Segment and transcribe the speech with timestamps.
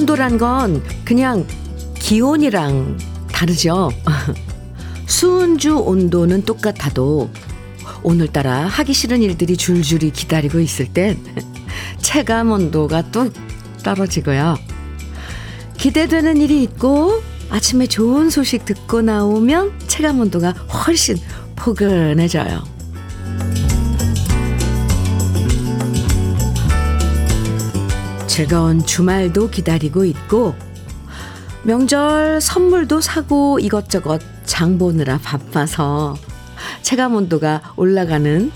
[0.00, 1.46] 온도란 건 그냥
[1.98, 2.96] 기온이랑
[3.30, 3.90] 다르죠.
[5.06, 7.28] 수은주 온도는 똑같아도
[8.02, 11.18] 오늘따라 하기 싫은 일들이 줄줄이 기다리고 있을 땐
[12.00, 13.34] 체감 온도가 뚝
[13.84, 14.56] 떨어지고요.
[15.76, 21.18] 기대되는 일이 있고 아침에 좋은 소식 듣고 나오면 체감 온도가 훨씬
[21.56, 22.79] 포근해져요.
[28.40, 30.54] 즐거운 주말도 기다리고 있고
[31.64, 36.16] 명절 선물도 사고 이것저것 장 보느라 바빠서
[36.80, 38.50] 체감 온도가 올라가는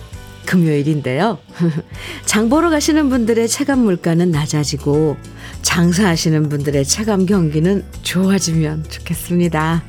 [0.47, 1.37] 금요일인데요.
[2.25, 5.19] 장 보러 가시는 분들의 체감 물가는 낮아지고
[5.61, 9.85] 장사하시는 분들의 체감 경기는 좋아지면 좋겠습니다.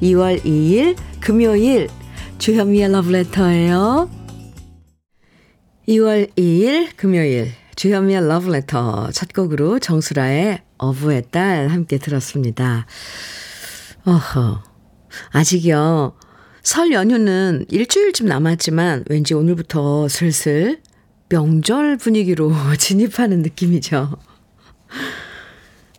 [0.00, 1.88] 2월 2일 금요일
[2.38, 4.08] 주현미의 러브레터예요.
[5.86, 12.86] 2월 2일 금요일 주현미의 러브레터 첫 곡으로 정수라의 어부의 딸 함께 들었습니다.
[14.04, 14.64] 어허
[15.30, 16.16] 아직이요.
[16.64, 20.82] 설 연휴는 일주일쯤 남았지만 왠지 오늘부터 슬슬
[21.28, 24.10] 명절 분위기로 진입하는 느낌이죠.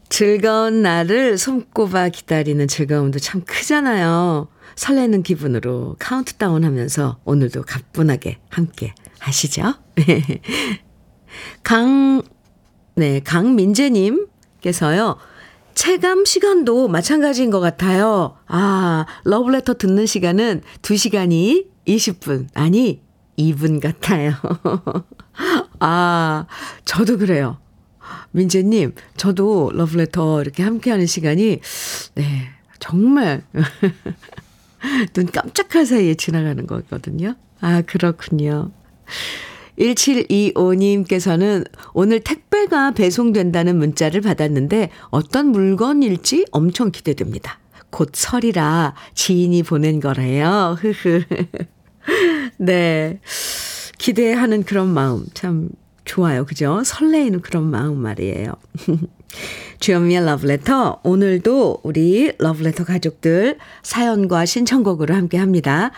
[0.09, 4.49] 즐거운 날을 손꼽아 기다리는 즐거움도 참 크잖아요.
[4.75, 9.75] 설레는 기분으로 카운트다운 하면서 오늘도 가뿐하게 함께 하시죠.
[11.63, 12.21] 강,
[12.95, 15.17] 네, 강민재님께서요.
[15.73, 18.35] 체감 시간도 마찬가지인 것 같아요.
[18.47, 23.01] 아, 러브레터 듣는 시간은 2시간이 20분, 아니,
[23.37, 24.33] 2분 같아요.
[25.79, 26.45] 아,
[26.83, 27.59] 저도 그래요.
[28.31, 31.61] 민재님, 저도 러브레터 이렇게 함께하는 시간이,
[32.15, 32.49] 네,
[32.79, 33.43] 정말,
[35.13, 37.35] 눈 깜짝할 사이에 지나가는 거거든요.
[37.61, 38.71] 아, 그렇군요.
[39.79, 47.59] 1725님께서는 오늘 택배가 배송된다는 문자를 받았는데 어떤 물건일지 엄청 기대됩니다.
[47.89, 50.77] 곧 설이라 지인이 보낸 거래요.
[50.79, 51.23] 흐흐.
[52.57, 53.19] 네.
[53.97, 55.69] 기대하는 그런 마음 참
[56.05, 56.45] 좋아요.
[56.45, 56.81] 그죠?
[56.83, 58.53] 설레이는 그런 마음 말이에요.
[59.79, 60.99] 주현미의 러브레터.
[61.03, 65.91] 오늘도 우리 러브레터 가족들 사연과 신청곡으로 함께 합니다.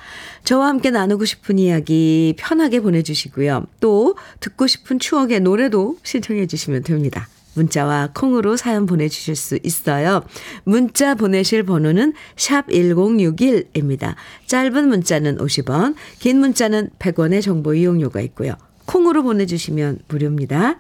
[0.44, 3.66] 저와 함께 나누고 싶은 이야기 편하게 보내주시고요.
[3.80, 7.28] 또 듣고 싶은 추억의 노래도 신청해 주시면 됩니다.
[7.56, 10.24] 문자와 콩으로 사연 보내주실 수 있어요.
[10.64, 14.16] 문자 보내실 번호는 샵 1061입니다.
[14.46, 18.54] 짧은 문자는 50원, 긴 문자는 100원의 정보 이용료가 있고요.
[18.86, 20.80] 콩으로 보내주시면 무료입니다.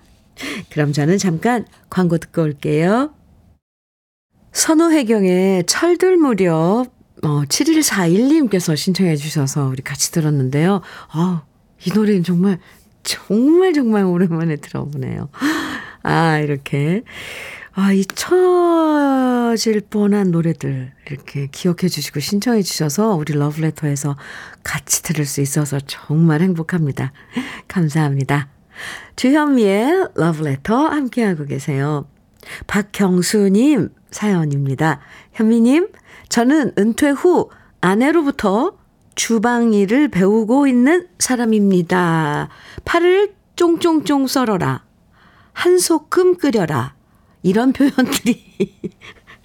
[0.69, 3.13] 그럼 저는 잠깐 광고 듣고 올게요.
[4.51, 6.87] 선호혜경의 철들 무렵
[7.23, 10.81] 어, 7141님께서 신청해 주셔서 우리 같이 들었는데요.
[11.11, 11.43] 아,
[11.85, 12.59] 이 노래는 정말
[13.03, 15.29] 정말 정말 오랜만에 들어보네요.
[16.03, 17.03] 아, 이렇게
[17.73, 24.17] 아, 잊혀질 뻔한 노래들 이렇게 기억해 주시고 신청해 주셔서 우리 러브레터에서
[24.63, 27.13] 같이 들을 수 있어서 정말 행복합니다.
[27.67, 28.49] 감사합니다.
[29.15, 32.07] 주현미의 러브레터 함께하고 계세요.
[32.67, 34.99] 박경수님 사연입니다.
[35.33, 35.89] 현미님,
[36.29, 37.49] 저는 은퇴 후
[37.81, 38.77] 아내로부터
[39.15, 42.49] 주방 일을 배우고 있는 사람입니다.
[42.85, 44.83] 팔을 쫑쫑쫑 썰어라.
[45.53, 46.95] 한 소끔 끓여라.
[47.43, 48.91] 이런 표현들이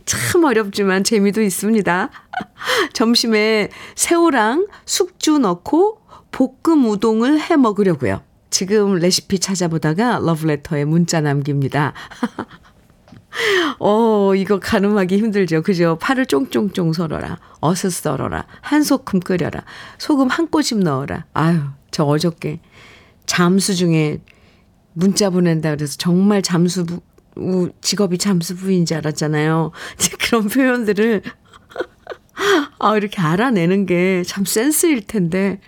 [0.05, 2.11] 참 어렵지만 재미도 있습니다.
[2.93, 8.23] 점심에 새우랑 숙주 넣고 볶음 우동을 해 먹으려고요.
[8.51, 11.93] 지금 레시피 찾아보다가 러브레터에 문자 남깁니다.
[13.79, 15.63] 어, 이거 가늠하기 힘들죠.
[15.63, 15.99] 그죠?
[16.01, 17.39] 파를 쫑쫑쫑 썰어라.
[17.61, 18.47] 어슷 썰어라.
[18.63, 19.65] 한 소금 끓여라.
[19.99, 21.27] 소금 한 꼬집 넣어라.
[21.35, 22.61] 아유, 저 어저께
[23.27, 24.21] 잠수 중에
[24.95, 29.73] 문자 보낸다 그래서 정말 잠수 부, 직업이 잠수 부인 줄 알았잖아요.
[30.21, 31.23] 그런 표현들을,
[32.79, 35.61] 아, 이렇게 알아내는 게 참 센스일 텐데.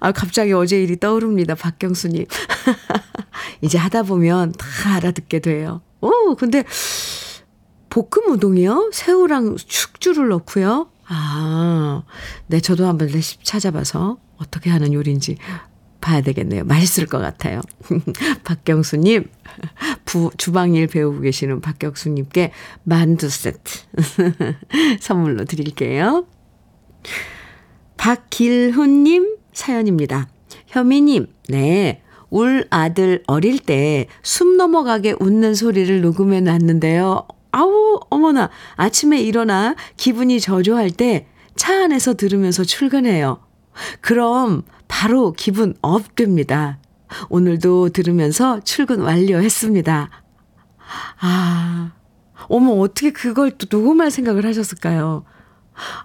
[0.00, 1.54] 아, 갑자기 어제 일이 떠오릅니다.
[1.54, 2.26] 박경수님.
[3.62, 5.82] 이제 하다 보면 다 알아듣게 돼요.
[6.00, 6.64] 오, 근데
[7.88, 8.90] 볶음 우동이요?
[8.92, 10.90] 새우랑 숙주를 넣고요.
[11.08, 12.02] 아,
[12.46, 15.38] 네, 저도 한번 레시피 찾아봐서 어떻게 하는 요리인지
[16.00, 16.64] 봐야 되겠네요.
[16.64, 17.60] 맛있을 것 같아요.
[18.44, 19.28] 박경수님,
[20.04, 22.52] 부, 주방일 배우고 계시는 박경수님께
[22.84, 23.72] 만두 세트
[25.00, 26.26] 선물로 드릴게요.
[27.96, 30.28] 박길훈님 사연입니다.
[30.66, 32.02] 현미님, 네.
[32.30, 37.26] 울 아들 어릴 때 숨 넘어가게 웃는 소리를 녹음해 놨는데요.
[37.52, 38.50] 아우, 어머나.
[38.74, 41.26] 아침에 일어나 기분이 저조할 때
[41.56, 43.40] 차 안에서 들으면서 출근해요.
[44.00, 46.78] 그럼 바로 기분 업 됩니다.
[47.30, 50.10] 오늘도 들으면서 출근 완료했습니다.
[51.20, 51.92] 아,
[52.48, 55.24] 어머, 어떻게 그걸 또 녹음할 생각을 하셨을까요?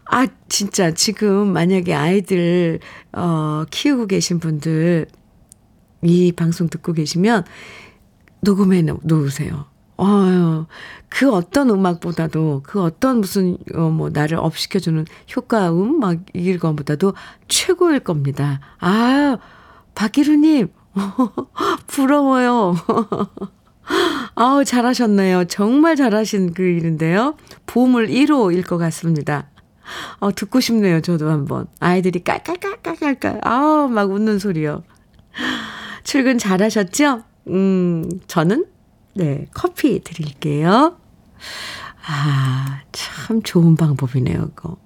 [0.05, 2.79] 아, 진짜 지금 만약에 아이들,
[3.13, 5.07] 어, 키우고 계신 분들
[6.03, 7.45] 이 방송 듣고 계시면
[8.41, 9.65] 녹음해 놓으세요.
[9.97, 10.65] 어,
[11.09, 17.13] 그 어떤 음악보다도 그 어떤 무슨 어, 뭐 나를 업시켜주는 효과음 막 이런 것보다도
[17.47, 18.59] 최고일 겁니다.
[18.79, 19.37] 아,
[19.93, 20.69] 박기루님
[21.85, 22.75] 부러워요.
[24.33, 25.45] 아우 잘하셨네요.
[25.45, 27.35] 정말 잘하신 그 일인데요.
[27.67, 29.50] 보물 1호일 것 같습니다.
[30.19, 31.01] 어, 듣고 싶네요.
[31.01, 31.67] 저도 한번.
[31.79, 33.41] 아이들이 깔깔깔깔깔깔.
[33.43, 34.83] 아우, 막 웃는 소리요.
[36.03, 37.23] 출근 잘하셨죠?
[37.47, 38.65] 음, 저는,
[39.15, 40.97] 네, 커피 드릴게요.
[42.05, 44.77] 아, 참 좋은 방법이네요, 그거.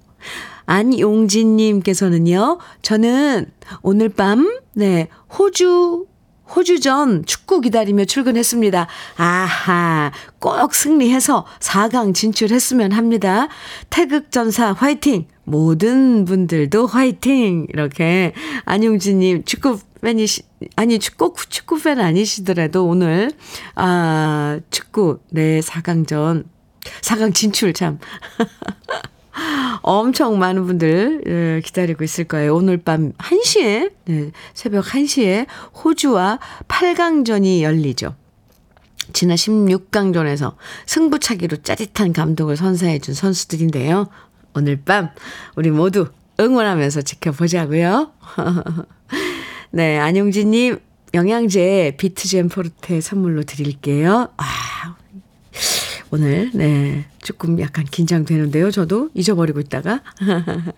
[0.66, 3.50] 안용진님께서는요, 저는
[3.82, 5.08] 오늘 밤, 네,
[5.38, 6.06] 호주,
[6.54, 8.86] 호주전 축구 기다리며 출근했습니다.
[9.16, 13.48] 아하, 꼭 승리해서 4강 진출했으면 합니다.
[13.90, 15.26] 태극전사 화이팅!
[15.44, 17.66] 모든 분들도 화이팅!
[17.70, 18.32] 이렇게
[18.64, 20.42] 안용진님 축구 팬이시,
[20.76, 23.32] 아니, 축구, 축구 팬 아니시더라도 오늘,
[23.74, 26.44] 아, 축구, 네, 4강전,
[27.00, 27.98] 4강 진출 참.
[29.82, 32.54] 엄청 많은 분들 예, 기다리고 있을 거예요.
[32.54, 35.46] 오늘 밤 1시에, 네, 새벽 1시에
[35.84, 36.38] 호주와
[36.68, 38.14] 8강전이 열리죠.
[39.12, 40.56] 지난 16강전에서
[40.86, 44.08] 승부차기로 짜릿한 감동을 선사해준 선수들인데요.
[44.54, 45.10] 오늘 밤
[45.54, 46.08] 우리 모두
[46.40, 48.12] 응원하면서 지켜보자고요.
[49.70, 50.78] 네, 안용진님
[51.14, 54.28] 영양제 비트젠 포르테 선물로 드릴게요.
[54.36, 54.95] 아,
[56.10, 58.70] 오늘, 네, 조금 약간 긴장되는데요.
[58.70, 60.02] 저도 잊어버리고 있다가.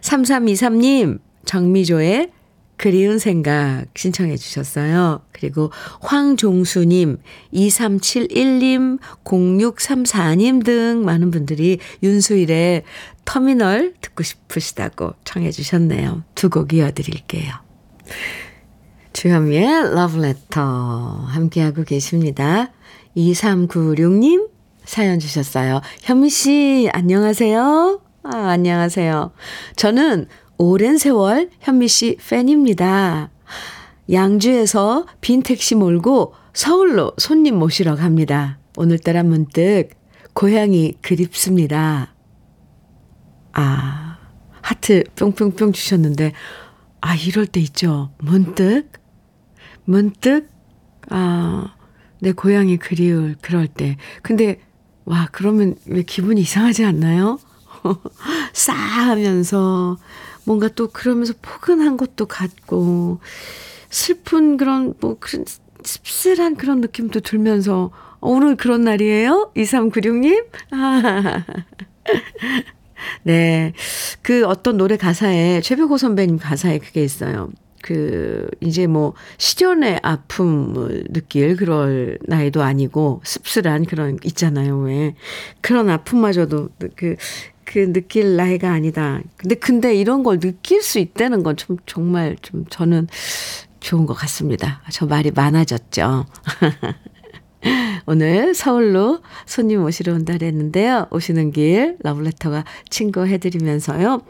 [0.00, 2.30] 3323님, 정미조의
[2.76, 5.20] 그리운 생각 신청해 주셨어요.
[5.32, 7.18] 그리고 황종수님,
[7.52, 12.82] 2371님, 0634님 등 많은 분들이 윤수일의
[13.24, 16.24] 터미널 듣고 싶으시다고 청해 주셨네요.
[16.34, 17.52] 두 곡 이어드릴게요.
[19.12, 20.60] 주현미의 러브레터
[21.28, 22.72] 함께하고 계십니다.
[23.16, 24.48] 2396님
[24.84, 25.80] 사연 주셨어요.
[26.02, 28.00] 현미 씨, 안녕하세요.
[28.24, 29.32] 아, 안녕하세요.
[29.76, 30.26] 저는
[30.58, 33.30] 오랜 세월 현미 씨 팬입니다.
[34.10, 38.58] 양주에서 빈 택시 몰고 서울로 손님 모시러 갑니다.
[38.76, 39.90] 오늘따라 문득
[40.34, 42.14] 고향이 그립습니다.
[43.52, 44.18] 아,
[44.60, 46.32] 하트 뿅뿅뿅 주셨는데,
[47.00, 48.10] 아, 이럴 때 있죠.
[48.18, 48.90] 문득,
[49.84, 50.48] 문득,
[51.10, 51.74] 아,
[52.22, 53.96] 내 고향이 그리울 그럴 때.
[54.22, 54.60] 근데
[55.04, 57.40] 와 그러면 왜 기분이 이상하지 않나요?
[58.54, 59.98] 싸하면서
[60.44, 63.18] 뭔가 또 그러면서 포근한 것도 같고
[63.90, 65.44] 슬픈 그런 뭐 그런
[65.82, 67.90] 씁쓸한 그런 느낌도 들면서
[68.20, 69.50] 어, 오늘 그런 날이에요?
[69.56, 70.46] 2396님?
[70.70, 71.44] 아.
[73.24, 73.72] 네.
[74.22, 77.50] 그 어떤 노래 가사에 최백호 선배님 가사에 그게 있어요.
[77.82, 85.14] 그, 이제 뭐, 시련의 아픔을 느낄 그럴 나이도 아니고, 씁쓸한 그런, 있잖아요, 왜.
[85.60, 87.16] 그런 아픔마저도 그,
[87.64, 89.20] 그 느낄 나이가 아니다.
[89.36, 93.08] 근데, 근데 이런 걸 느낄 수 있다는 건 좀, 정말 좀 저는
[93.80, 94.80] 좋은 것 같습니다.
[94.90, 96.24] 저 말이 많아졌죠.
[98.06, 101.06] 오늘 서울로 손님 오시러 온다 그랬는데요.
[101.10, 104.22] 오시는 길 러블레터가 친구 해드리면서요.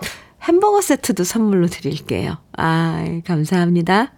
[0.42, 2.38] 햄버거 세트도 선물로 드릴게요.
[2.56, 4.12] 아, 감사합니다.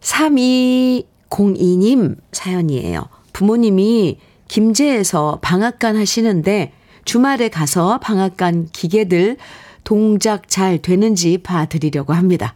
[0.00, 3.08] 3202님 사연이에요.
[3.32, 4.18] 부모님이
[4.48, 6.72] 김제에서 방앗간 하시는데
[7.04, 9.36] 주말에 가서 방앗간 기계들
[9.84, 12.54] 동작 잘 되는지 봐드리려고 합니다.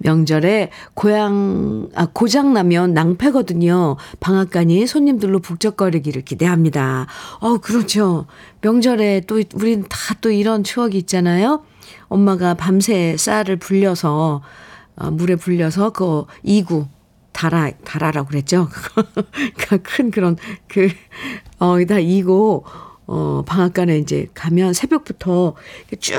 [0.00, 3.96] 명절에 고향, 아, 고장 나면 낭패거든요.
[4.20, 7.06] 방앗간이 손님들로 북적거리기를 기대합니다.
[7.40, 8.26] 어, 그렇죠.
[8.60, 11.62] 명절에 또, 우린 다 또 이런 추억이 있잖아요.
[12.08, 14.42] 엄마가 밤새 쌀을 불려서,
[14.96, 16.86] 어, 물에 불려서 그 이구,
[17.32, 18.68] 달아, 달아라고 그랬죠.
[19.84, 20.88] 큰 그런, 그,
[21.58, 22.64] 어, 다 이고,
[23.08, 25.54] 어, 방앗간에 이제 가면 새벽부터
[25.98, 26.14] 쭉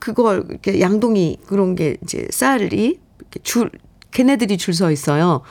[0.00, 3.70] 그걸 이렇게 양동이 그런 게 이제 쌀이 이렇게 줄,
[4.10, 5.42] 걔네들이 줄 서 있어요.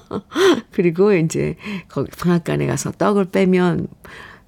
[0.72, 1.56] 그리고 이제
[1.88, 3.88] 거기 방앗간에 가서 떡을 빼면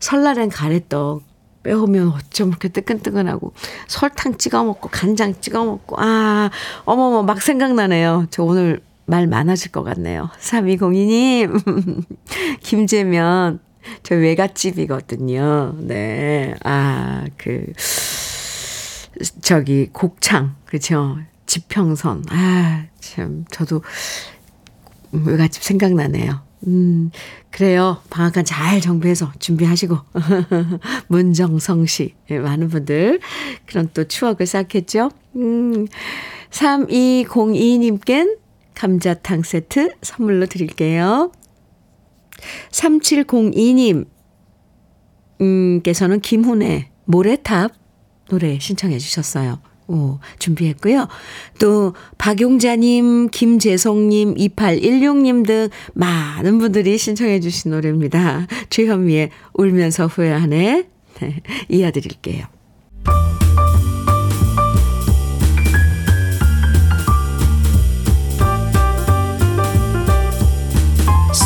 [0.01, 1.23] 설날엔 가래떡
[1.65, 3.53] 빼오면 어쩜 그렇게 뜨끈뜨끈하고
[3.89, 6.51] 설탕 찍어 먹고 간장 찍어 먹고 아
[6.87, 8.27] 어머머 막 생각나네요.
[8.31, 10.31] 저 오늘 말 많아질 것 같네요.
[10.41, 12.05] 3202님
[12.61, 13.61] 김재면
[14.03, 15.75] 저 외갓집이거든요.
[15.79, 16.55] 네.
[16.65, 17.73] 아, 그,
[19.43, 20.57] 저기, 곡창.
[20.65, 21.19] 그죠?
[21.47, 22.25] 지평선.
[22.31, 23.83] 아, 참, 저도
[25.13, 26.49] 외갓집 생각나네요.
[26.67, 27.11] 음,
[27.51, 27.99] 그래요.
[28.11, 29.97] 방학간 잘 정비해서 준비하시고.
[31.09, 32.15] 문정성 씨.
[32.29, 33.21] 네, 많은 분들
[33.67, 35.11] 그런 또 추억을 쌓겠죠.
[35.37, 35.87] 음,
[36.51, 38.39] 3202님껜
[38.75, 41.33] 감자탕 세트 선물로 드릴게요.
[42.71, 44.07] 3702님,
[45.41, 47.73] 음,께서는 김훈의 모래탑
[48.29, 49.61] 노래 신청해 주셨어요.
[49.89, 51.09] 오, 준비했고요.
[51.59, 58.47] 또 박용자님, 김재성님, 2816님 등 많은 분들이 신청해 주신 노래입니다.
[58.69, 60.89] 주현미의 울면서 후회하네
[61.21, 62.58] 네, 이어드릴게요.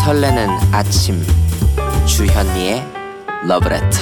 [0.04, 1.14] 설레는 아침
[2.06, 2.82] 주현미의
[3.47, 3.99] 러브레터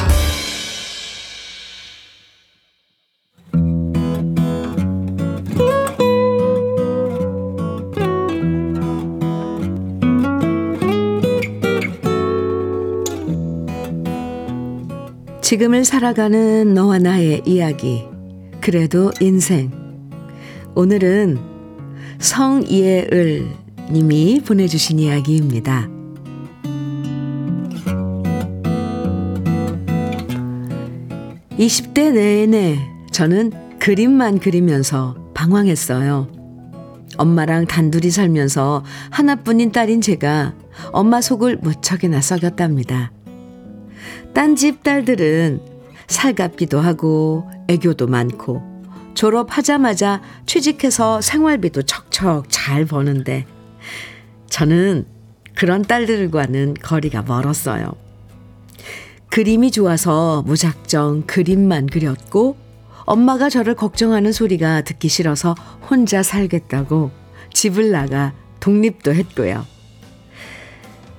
[15.43, 18.07] 지금을 살아가는 너와 나의 이야기.
[18.63, 19.71] 그래도 인생.
[20.75, 21.39] 오늘은
[22.21, 23.51] 성예을
[23.91, 25.89] 님이 보내주신 이야기입니다.
[31.59, 32.79] 20대 내내
[33.11, 36.29] 저는 그림만 그리면서 방황했어요.
[37.19, 40.55] 엄마랑 단둘이 살면서 하나뿐인 딸인 제가
[40.93, 43.13] 엄마 속을 무척이나 썩였답니다.
[44.33, 45.61] 딴 집 딸들은
[46.07, 48.63] 살갑기도 하고 애교도 많고
[49.15, 53.45] 졸업하자마자 취직해서 생활비도 척척 잘 버는데
[54.51, 55.07] 저는
[55.55, 57.93] 그런 딸들과는 거리가 멀었어요.
[59.31, 62.57] 그림이 좋아서 무작정 그림만 그렸고
[63.05, 65.55] 엄마가 저를 걱정하는 소리가 듣기 싫어서
[65.89, 67.11] 혼자 살겠다고
[67.55, 69.65] 집을 나가 독립도 했고요.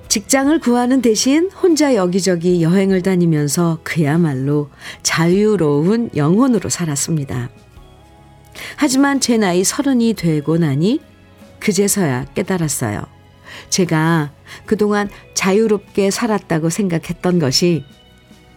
[0.08, 4.68] 직장을 구하는 대신 혼자 여기저기 여행을 다니면서 그야말로
[5.02, 7.48] 자유로운 영혼으로 살았습니다.
[8.76, 11.00] 하지만 제 나이 서른이 되고 나니
[11.60, 13.21] 그제서야 깨달았어요.
[13.70, 14.32] 제가
[14.66, 17.84] 그동안 자유롭게 살았다고 생각했던 것이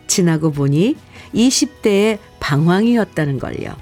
[0.08, 0.96] 지나고 보니
[1.34, 3.76] 20대의 방황이었다는 걸요.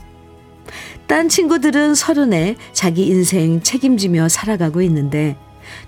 [1.08, 5.38] 딴 친구들은 서른에 자기 인생 책임지며 살아가고 있는데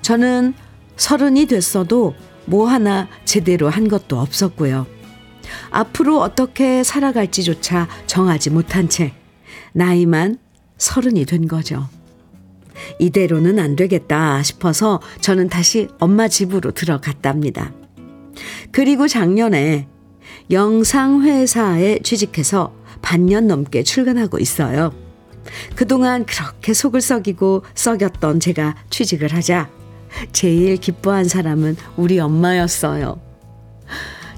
[0.02, 0.54] 저는
[0.98, 2.16] 서른이 됐어도
[2.46, 4.86] 뭐 하나 제대로 한 것도 없었고요.
[5.72, 9.14] 앞으로 어떻게 살아갈지조차 정하지 못한 채
[9.74, 10.38] 나이만
[10.78, 11.88] 서른이 된 거죠.
[13.00, 17.74] 이대로는 안 되겠다 싶어서 저는 다시 엄마 집으로 들어갔답니다.
[18.72, 19.88] 그리고 작년에
[20.52, 24.94] 영상회사에 취직해서 반년 넘게 출근하고 있어요.
[25.76, 29.70] 그동안 그렇게 속을 썩이고 썩였던 제가 취직을 하자
[30.32, 33.22] 제일 기뻐한 사람은 우리 엄마였어요.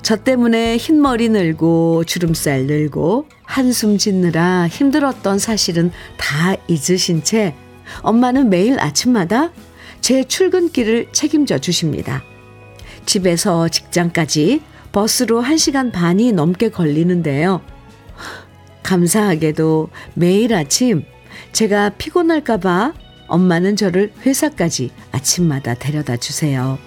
[0.01, 7.55] 저 때문에 흰머리 늘고 주름살 늘고 한숨 짓느라 힘들었던 사실은 다 잊으신 채
[8.01, 9.51] 엄마는 매일 아침마다
[10.01, 12.23] 제 출근길을 책임져 주십니다.
[13.05, 17.61] 집에서 직장까지 버스로 1시간 반이 넘게 걸리는데요.
[18.83, 21.03] 감사하게도 매일 아침
[21.51, 22.93] 제가 피곤할까봐
[23.27, 26.77] 엄마는 저를 회사까지 아침마다 데려다 주세요.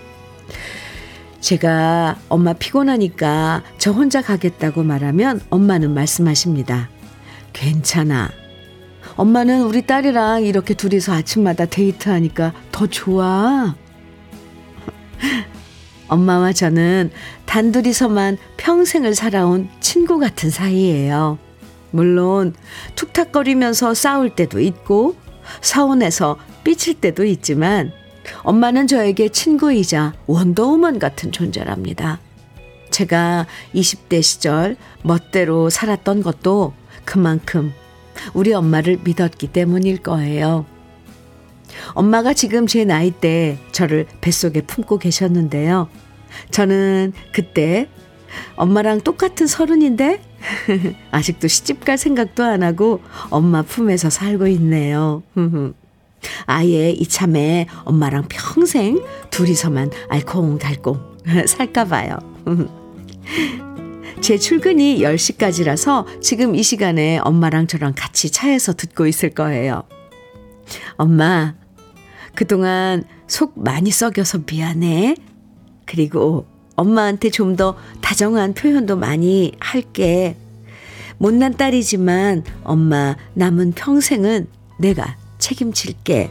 [1.41, 6.89] 제가 엄마 피곤하니까 저 혼자 가겠다고 말하면 엄마는 말씀하십니다.
[7.53, 8.40] 괜찮아.
[9.17, 13.75] 엄마는 우리 딸이랑 이렇게 둘이서 아침마다 데이트하니까 더 좋아.
[16.09, 17.11] 엄마와 저는
[17.47, 21.39] 단둘이서만 평생을 살아온 친구 같은 사이예요.
[21.91, 22.55] 물론
[22.95, 25.17] 툭탁거리면서 싸울 때도 있고
[25.61, 27.93] 서운해서 삐칠 때도 있지만
[28.43, 32.21] 엄마는 저에게 친구이자 원더우먼 같은 존재랍니다.
[32.91, 36.75] 제가 20대 시절 멋대로 살았던 것도
[37.05, 37.73] 그만큼
[38.35, 40.67] 우리 엄마를 믿었기 때문일 거예요.
[41.95, 45.89] 엄마가 지금 제 나이 때 저를 뱃속에 품고 계셨는데요.
[46.51, 47.89] 저는 그때
[48.57, 50.21] 엄마랑 똑같은 서른인데
[51.11, 53.01] 아직도 시집갈 생각도 안 하고
[53.31, 55.23] 엄마 품에서 살고 있네요.
[56.47, 61.01] 아예 이참에 엄마랑 평생 둘이서만 알콩달콩
[61.47, 62.19] 살까 봐요.
[64.21, 69.85] 제 출근이 10시까지라서 지금 이 시간에 엄마랑 저랑 같이 차에서 듣고 있을 거예요.
[70.97, 71.55] 엄마,
[72.35, 75.17] 그동안 속 많이 썩여서 미안해.
[75.87, 76.47] 그리고
[76.77, 80.37] 엄마한테 좀 더 다정한 표현도 많이 할게.
[81.19, 84.47] 못난 딸이지만 엄마 남은 평생은
[84.79, 86.31] 내가 책임질게.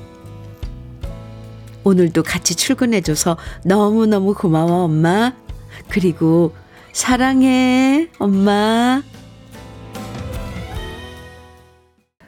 [1.84, 5.34] 오늘도 같이 출근해줘서 너무너무 고마워, 엄마.
[5.90, 6.54] 그리고
[6.92, 9.02] 사랑해, 엄마.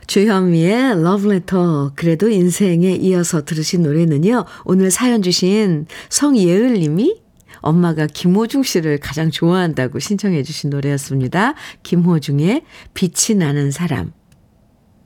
[0.08, 4.46] 주현미의 러브레터 그래도 인생에 이어서 들으신 노래는요.
[4.66, 7.22] 오늘 사연 주신 성예을 님이
[7.62, 11.54] 엄마가 김호중 씨를 가장 좋아한다고 신청해 주신 노래였습니다.
[11.84, 12.64] 김호중의
[12.94, 14.12] 빛이 나는 사람.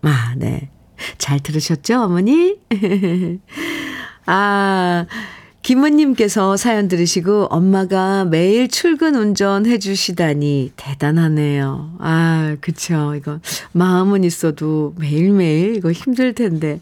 [0.02, 0.72] 아, 네.
[1.18, 2.58] 잘 들으셨죠, 어머니?
[4.26, 5.06] 아,
[5.66, 11.96] 김은님께서 사연 들으시고 엄마가 매일 출근 운전 해 주시다니 대단하네요.
[11.98, 13.16] 아, 그쵸.
[13.16, 13.40] 이거
[13.72, 16.82] 마음은 있어도 매일매일 이거 힘들 텐데.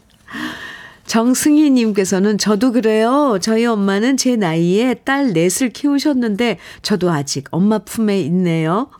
[1.06, 3.38] 정승희님께서는 저도 그래요.
[3.40, 8.90] 저희 엄마는 제 나이에 딸 넷을 키우셨는데 저도 아직 엄마 품에 있네요.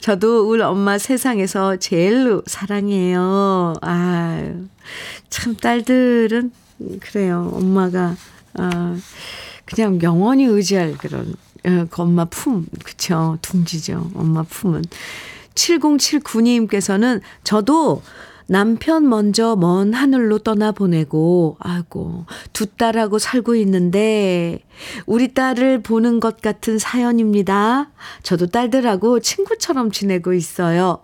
[0.00, 3.74] 저도 우리 엄마 세상에서 제일로 사랑해요.
[3.82, 4.52] 아,
[5.30, 6.50] 참 딸들은
[6.98, 7.52] 그래요.
[7.54, 8.16] 엄마가
[8.58, 8.96] 아,
[9.64, 11.34] 그냥 영원히 의지할 그런
[11.66, 13.38] 어, 그 엄마 품, 그쵸.
[13.42, 14.12] 둥지죠.
[14.14, 14.82] 엄마 품은.
[15.54, 18.02] 7079님께서는 저도
[18.48, 24.60] 남편 먼저 먼 하늘로 떠나보내고, 아이고, 두 딸하고 살고 있는데,
[25.06, 27.90] 우리 딸을 보는 것 같은 사연입니다.
[28.22, 31.00] 저도 딸들하고 친구처럼 지내고 있어요.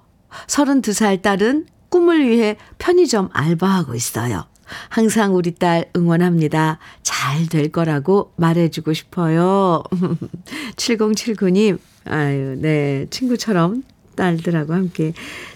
[0.47, 4.45] 32살 딸은 꿈을 위해 편의점 알바하고 있어요.
[4.89, 6.79] 항상 우리 딸 응원합니다.
[7.03, 9.83] 잘 될 거라고 말해주고 싶어요.
[10.77, 13.83] 7079님, 아유, 네, 친구처럼
[14.17, 15.13] 딸들하고 함께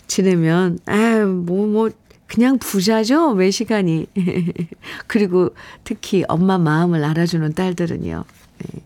[0.06, 1.90] 지내면, 아유, 뭐, 뭐,
[2.26, 4.06] 그냥 부자죠, 매 시간이.
[5.06, 5.54] 그리고
[5.84, 8.24] 특히 엄마 마음을 알아주는 딸들은요.
[8.58, 8.80] 네.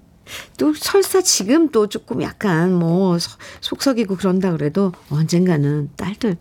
[0.58, 3.18] 또 설사 지금 또 조금 약간 뭐
[3.60, 6.36] 속썩이고 그런다 그래도 언젠가는 딸들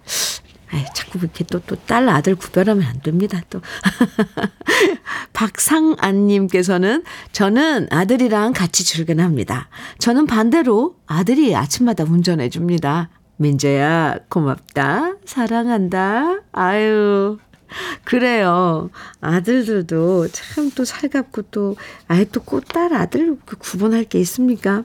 [0.71, 3.62] 아이, 자꾸 그렇게 또, 또, 딸, 아들 구별하면 안 됩니다, 또.
[5.34, 9.69] 박상안님께서는 저는 아들이랑 같이 출근합니다.
[9.99, 13.10] 저는 반대로 아들이 아침마다 운전해 줍니다.
[13.38, 15.13] 민재야, 고맙다.
[15.25, 16.39] 사랑한다.
[16.51, 17.38] 아유.
[18.03, 18.89] 그래요.
[19.21, 21.75] 아들들도 참 또 살갑고 또,
[22.08, 24.84] 아예 또 꽃 딸 아들 구분할 게 있습니까?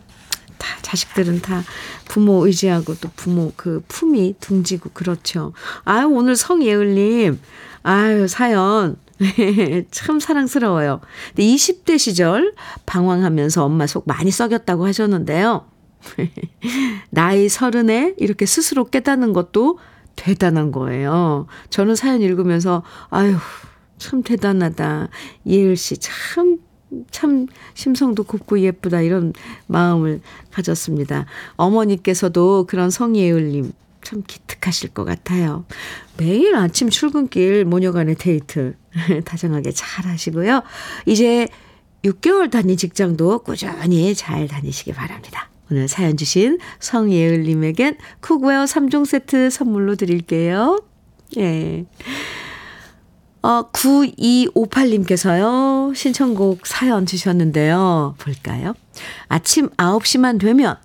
[0.58, 1.62] 다 자식들은 다
[2.08, 5.52] 부모 의지하고 또 부모 그 품이 둥지고 그렇죠.
[5.84, 7.40] 아유 오늘 성예을님
[7.82, 8.96] 아유 사연
[9.90, 11.00] 참 사랑스러워요.
[11.28, 12.54] 근데 20대 시절
[12.86, 15.66] 방황하면서 엄마 속 많이 썩였다고 하셨는데요.
[17.10, 19.78] 나이 서른에 이렇게 스스로 깨닫는 것도
[20.16, 21.46] 대단한 거예요.
[21.70, 23.36] 저는 사연 읽으면서 아유
[23.98, 25.08] 참 대단하다.
[25.46, 26.58] 예을 씨 참
[27.10, 29.32] 참 심성도 곱고 예쁘다 이런
[29.66, 31.26] 마음을 가졌습니다.
[31.56, 35.64] 어머니께서도 그런 성예을님 참 기특하실 것 같아요.
[36.16, 38.74] 매일 아침 출근길 모녀간의 데이트
[39.24, 40.62] 다정하게 잘 하시고요.
[41.06, 41.48] 이제
[42.04, 45.48] 6개월 다닌 직장도 꾸준히 잘 다니시기 바랍니다.
[45.70, 50.82] 오늘 사연 주신 성예을님에겐 cookware 3종 세트 선물로 드릴게요.
[51.38, 51.86] 예.
[53.44, 58.14] 어, 9258님께서요, 신청곡 사연 주셨는데요.
[58.16, 58.72] 볼까요?
[59.28, 60.78] 아침 9시만 되면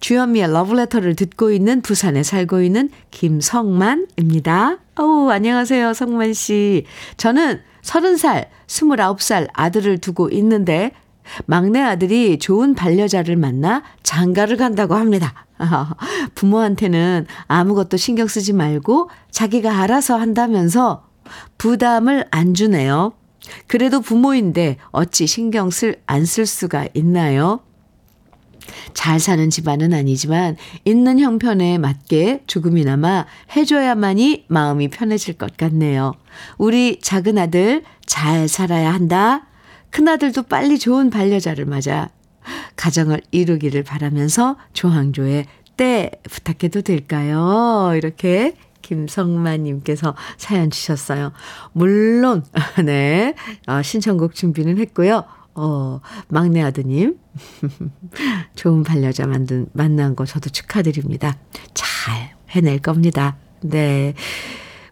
[0.00, 4.78] 주현미의 러브레터를 듣고 있는 부산에 살고 있는 김성만입니다.
[4.98, 6.86] 오, 안녕하세요, 성만 씨.
[7.18, 10.92] 저는 30살, 29살 아들을 두고 있는데,
[11.44, 15.44] 막내 아들이 좋은 반려자를 만나 장가를 간다고 합니다.
[16.34, 21.07] 부모한테는 아무것도 신경 쓰지 말고 자기가 알아서 한다면서
[21.58, 23.12] 부담을 안 주네요.
[23.66, 27.60] 그래도 부모인데 어찌 신경 쓸, 안 쓸 수가 있나요?
[28.92, 33.24] 잘 사는 집안은 아니지만 있는 형편에 맞게 조금이나마
[33.56, 36.12] 해줘야만이 마음이 편해질 것 같네요.
[36.58, 39.46] 우리 작은 아들 잘 살아야 한다.
[39.90, 42.10] 큰 아들도 빨리 좋은 반려자를 맞아
[42.76, 45.46] 가정을 이루기를 바라면서 조항조의
[45.78, 47.92] 때 부탁해도 될까요?
[47.96, 48.54] 이렇게
[48.88, 51.32] 김성만님께서 사연 주셨어요.
[51.72, 52.42] 물론,
[52.84, 53.34] 네,
[53.66, 55.24] 어, 신청곡 준비는 했고요.
[55.54, 57.18] 어, 막내 아드님,
[58.56, 61.36] 좋은 반려자 만든, 만난 거 저도 축하드립니다.
[61.74, 63.36] 잘 해낼 겁니다.
[63.60, 64.14] 네.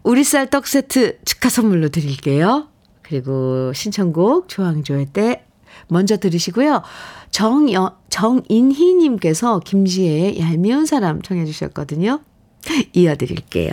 [0.03, 2.67] 우리 쌀 떡 세트 축하 선물로 드릴게요.
[3.01, 5.45] 그리고 신청곡 조항조의 때
[5.87, 6.83] 먼저 들으시고요.
[7.31, 12.19] 정여, 정인희님께서 김지혜의 얄미운 사람 청해 주셨거든요.
[12.93, 13.71] 이어드릴게요.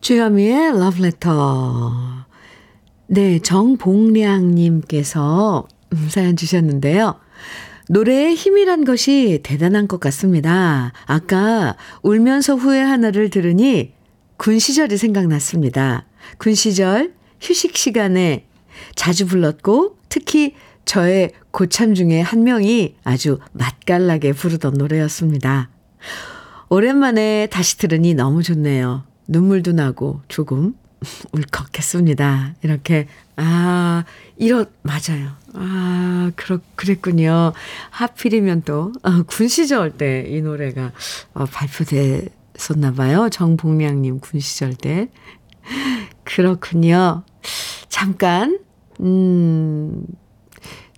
[0.00, 2.24] 주현미의 러브레터.
[3.06, 5.66] 네, 정봉량님께서
[6.08, 7.16] 사연 주셨는데요.
[7.88, 10.92] 노래의 힘이란 것이 대단한 것 같습니다.
[11.06, 13.92] 아까 울면서 후회 하나를 들으니
[14.36, 16.06] 군 시절이 생각났습니다.
[16.38, 18.46] 군 시절 휴식 시간에
[18.94, 20.54] 자주 불렀고 특히
[20.86, 25.68] 저의 고참 중에 한 명이 아주 맛깔나게 부르던 노래였습니다.
[26.70, 29.09] 오랜만에 다시 들으니 너무 좋네요.
[29.34, 30.74] 눈물도 나고 조금
[31.32, 32.56] 울컥했습니다.
[32.62, 34.04] 이렇게, 아,
[34.36, 35.30] 이런, 맞아요.
[35.54, 37.52] 아, 그렇, 그랬군요.
[37.90, 40.92] 하필이면 또, 어, 군 시절 때 이 노래가
[41.32, 43.28] 어, 발표됐었나 봐요.
[43.30, 45.08] 정복량님 군 시절 때.
[46.24, 47.22] 그렇군요.
[47.88, 48.58] 잠깐,
[49.00, 50.04] 음,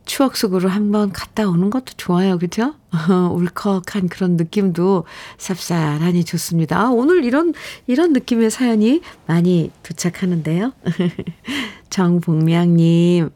[0.04, 2.38] 추억 속으로 한번 갔다 오는 것도 좋아요.
[2.38, 2.74] 그죠?
[3.32, 5.04] 울컥한 그런 느낌도
[5.38, 6.80] 쌉쌀하니 좋습니다.
[6.80, 7.54] 아, 오늘 이런,
[7.86, 10.72] 이런 느낌의 사연이 많이 도착하는데요.
[11.90, 13.30] 정복량님,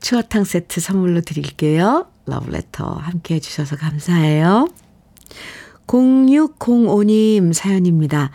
[0.00, 2.06] 추어탕 세트 선물로 드릴게요.
[2.26, 4.68] 러브레터 함께 해주셔서 감사해요.
[5.86, 8.30] 0605님 사연입니다.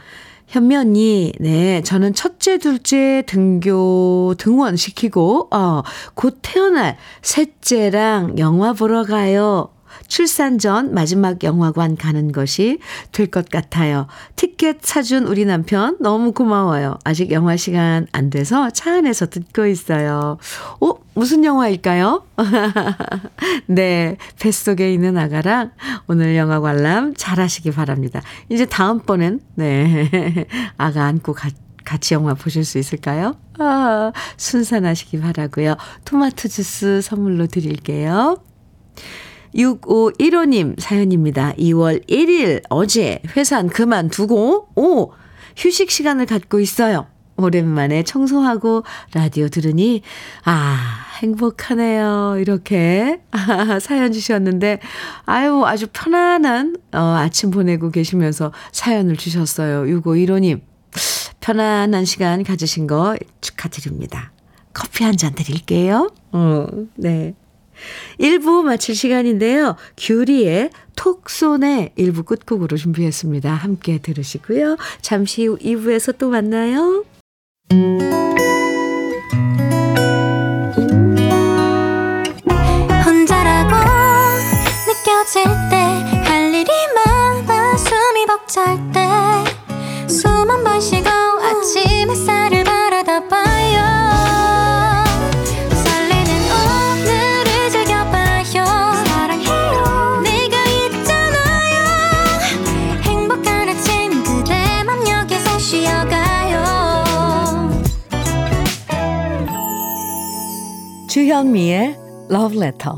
[0.52, 5.82] 현미 언니, 네, 저는 첫째, 둘째 등교, 등원 시키고, 어,
[6.14, 9.70] 곧 태어날 셋째랑 영화 보러 가요.
[10.08, 12.80] 출산 전 마지막 영화관 가는 것이
[13.12, 14.08] 될 것 같아요.
[14.36, 16.98] 티켓 사준 우리 남편 너무 고마워요.
[17.06, 20.38] 아직 영화 시간 안 돼서 차 안에서 듣고 있어요.
[20.82, 22.26] 어, 무슨 영화일까요?
[23.68, 25.72] 네, 뱃속에 있는 아가랑
[26.08, 28.22] 오늘 영화 관람 잘 하시기 바랍니다.
[28.50, 30.46] 이제 다음번엔, 네,
[30.78, 31.50] 아가 안고 가,
[31.84, 33.36] 같이 영화 보실 수 있을까요?
[33.60, 35.76] 아, 순산하시기 바라고요.
[36.06, 38.38] 토마토 주스 선물로 드릴게요.
[39.56, 41.54] 6515님 사연입니다.
[41.54, 45.12] 2월 1일 어제 회사 그만두고 오
[45.58, 47.08] 휴식 시간을 갖고 있어요.
[47.38, 48.84] 오랜만에 청소하고
[49.14, 50.02] 라디오 들으니
[50.46, 50.78] 아
[51.22, 52.36] 행복하네요.
[52.40, 54.80] 이렇게 아, 사연 주셨는데
[55.26, 59.84] 아유 아주 편안한 어, 아침 보내고 계시면서 사연을 주셨어요.
[59.84, 60.62] 6515님
[61.40, 64.32] 편안한 시간 가지신 거 축하드립니다.
[64.74, 66.10] 커피 한 잔 드릴게요.
[66.32, 67.34] 어, 네.
[68.20, 69.76] 1부 마칠 시간인데요.
[69.98, 73.52] 규리의 톡손의 1부 끝곡으로 준비했습니다.
[73.54, 74.78] 함께 들으시고요.
[75.02, 77.04] 잠시 후 2부에서 또 만나요.
[83.06, 83.76] 혼자라고
[84.88, 89.01] 느껴질 때 할 일이 많아 숨이 벅찰 때
[111.42, 111.98] 주현미의
[112.30, 112.94] Love Letter.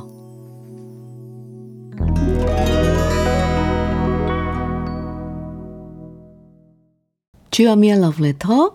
[7.51, 8.71] 주현미의 Love Letter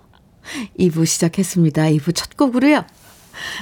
[0.78, 1.82] 2부 시작했습니다.
[1.82, 2.86] 2부 첫 곡으로요.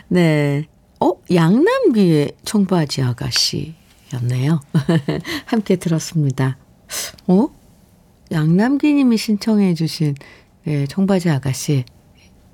[0.06, 0.66] 네.
[1.00, 4.60] 어, 양남기의 청바지 아가씨였네요.
[5.46, 6.56] 함께 들었습니다.
[7.26, 7.48] 어?
[8.30, 10.14] 양남기 님이 신청해 주신
[10.62, 11.84] 네, 청바지 아가씨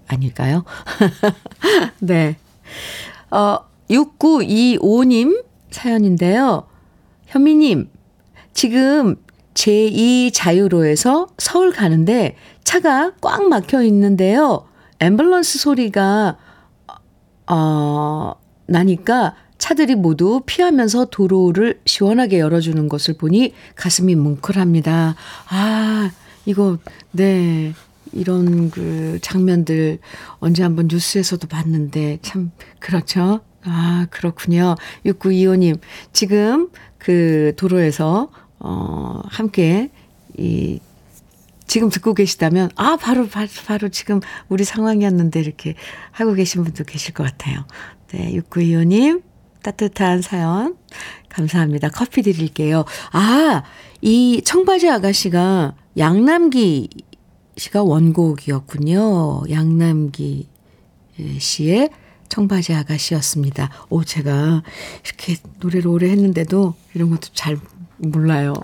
[0.07, 0.65] 아닐까요?
[2.01, 2.38] 네.
[3.33, 6.66] 어, 6925님 사연인데요.
[7.27, 7.88] 현미님,
[8.53, 9.16] 지금
[9.55, 14.66] 제2 자유로에서 서울 가는데 차가 꽉 막혀 있는데요.
[14.99, 16.37] 앰뷸런스 소리가,
[17.51, 18.35] 어,
[18.66, 25.14] 나니까 차들이 모두 피하면서 도로를 시원하게 열어주는 것을 보니 가슴이 뭉클합니다.
[25.49, 26.11] 아,
[26.45, 26.77] 이거,
[27.12, 27.73] 네.
[28.12, 29.99] 이런 그 장면들
[30.38, 33.40] 언제 한번 뉴스에서도 봤는데 참 그렇죠.
[33.64, 34.75] 아, 그렇군요.
[35.07, 35.79] 6925님,
[36.12, 36.68] 지금
[36.99, 39.90] 그 도로에서 어 함께
[40.37, 40.81] 이
[41.66, 45.75] 지금 듣고 계시다면 아, 바로 바로, 바로 지금 우리 상황이었는데 이렇게
[46.11, 47.64] 하고 계신 분도 계실 것 같아요.
[48.09, 49.23] 네, 6925님
[49.62, 50.77] 따뜻한 사연
[51.29, 51.88] 감사합니다.
[51.90, 52.85] 커피 드릴게요.
[53.12, 53.62] 아,
[54.01, 56.88] 이 청바지 아가씨가 양남기
[57.57, 59.45] 씨가 원곡이었군요.
[59.51, 60.49] 양남기
[61.38, 61.90] 씨의
[62.33, 63.68] 청바지 아가씨였습니다.
[63.90, 64.62] 오, 제가
[65.05, 67.59] 이렇게 노래를 오래 했는데도 이런 것도 잘
[67.99, 68.55] 몰라요.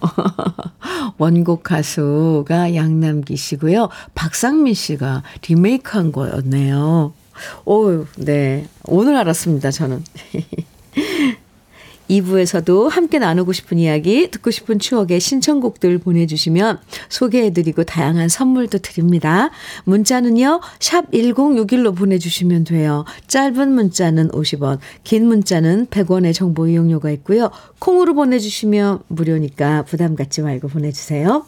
[1.18, 3.90] 원곡 가수가 양남기 씨고요.
[4.14, 7.12] 박상민 씨가 리메이크 한 거였네요.
[7.66, 8.66] 오, 네.
[8.84, 10.02] 오늘 알았습니다, 저는.
[12.08, 19.50] 2부에서도 함께 나누고 싶은 이야기, 듣고 싶은 추억의 신청곡들 보내주시면 소개해드리고 다양한 선물도 드립니다.
[19.84, 23.04] 문자는요, 샵 1061로 보내주시면 돼요.
[23.26, 27.50] 짧은 문자는 50원, 긴 문자는 100원의 정보 이용료가 있고요.
[27.78, 31.44] 콩으로 보내주시면 무료니까 부담 갖지 말고 보내주세요.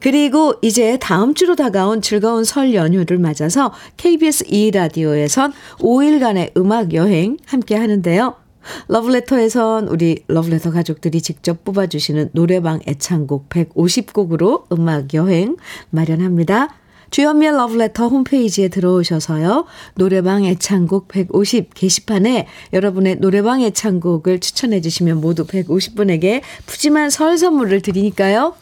[0.00, 7.76] 그리고 이제 다음 주로 다가온 즐거운 설 연휴를 맞아서 KBS 2라디오에선 5일간의 음악 여행 함께
[7.76, 8.43] 하는데요.
[8.88, 15.56] 러브레터에선 우리 러브레터 가족들이 직접 뽑아주시는 노래방 애창곡 150곡으로 음악 여행
[15.90, 16.68] 마련합니다.
[17.10, 19.66] 주현미의 러브레터 홈페이지에 들어오셔서요.
[19.94, 28.54] 노래방 애창곡 150 게시판에 여러분의 노래방 애창곡을 추천해 주시면 모두 150분에게 푸짐한 설 선물을 드리니까요.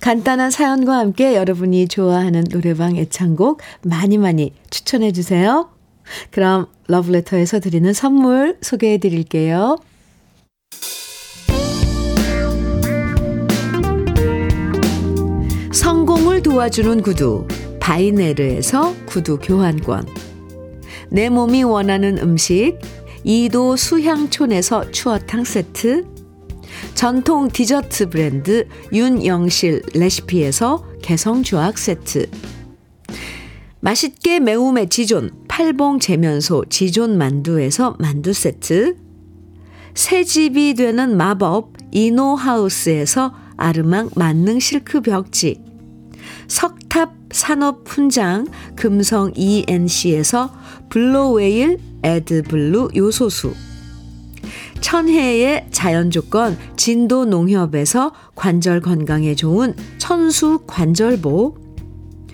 [0.00, 5.68] 간단한 사연과 함께 여러분이 좋아하는 노래방 애창곡 많이 많이 추천해 주세요.
[6.30, 9.78] 그럼 러브레터에서 드리는 선물 소개해 드릴게요.
[15.72, 17.46] 성공을 도와주는 구두
[17.80, 20.06] 바이네르에서 구두 교환권.
[21.10, 22.78] 내 몸이 원하는 음식
[23.24, 26.04] 이도 수향촌에서 추어탕 세트.
[26.94, 32.26] 전통 디저트 브랜드 윤영실 레시피에서 개성조악 세트
[33.80, 38.96] 맛있게 매움의 지존 팔봉 재면소 지존 만두에서 만두 세트.
[39.94, 45.62] 새 집이 되는 마법 이노하우스에서 아르망 만능 실크 벽지.
[46.46, 50.52] 석탑 산업 훈장 금성 ENC에서
[50.90, 53.54] 블로웨일 에드블루 요소수.
[54.80, 61.59] 천혜의 자연조건 진도 농협에서 관절 건강에 좋은 천수 관절보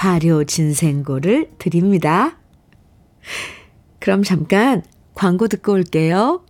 [0.00, 2.38] 발효 진생고를 드립니다.
[3.98, 4.82] 그럼 잠깐
[5.12, 6.42] 광고 듣고 올게요.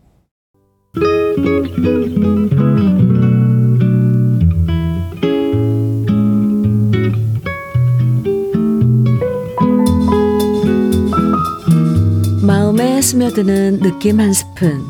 [12.47, 14.85] 마음에 스며드는 느낌 한 스푼.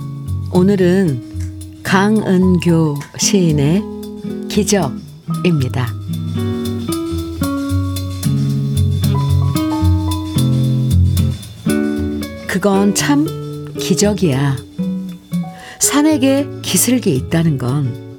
[0.53, 3.83] 오늘은 강은교 시인의
[4.51, 5.87] 기적입니다.
[12.50, 13.28] 그건 참
[13.78, 14.56] 기적이야.
[15.78, 18.18] 산에게 기슭이 있다는 건,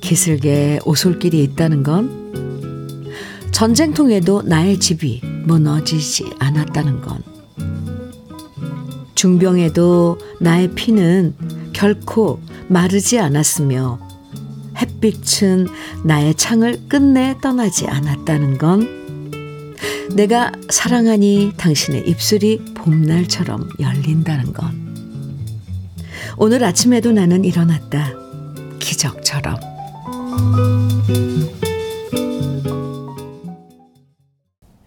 [0.00, 3.12] 기슭에 오솔길이 있다는 건,
[3.52, 7.22] 전쟁통에도 나의 집이 무너지지 않았다는 건,
[9.14, 11.36] 중병에도 나의 피는
[11.72, 14.00] 결코 마르지 않았으며
[14.78, 15.68] 햇빛은
[16.02, 19.03] 나의 창을 끝내 떠나지 않았다는 건
[20.12, 24.84] 내가 사랑하니 당신의 입술이 봄날처럼 열린다는 건
[26.36, 28.12] 오늘 아침에도 나는 일어났다.
[28.80, 29.56] 기적처럼.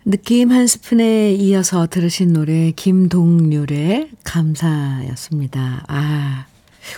[0.03, 5.83] 느낌 한 스푼에 이어서 들으신 노래 김동률의 감사였습니다.
[5.87, 6.45] 아,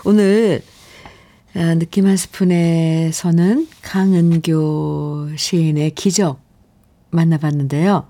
[0.05, 0.61] 오늘
[1.55, 6.48] 아, 느낌 한 스푼에서는 강은교 시인의 기적
[7.11, 8.07] 만나봤는데요.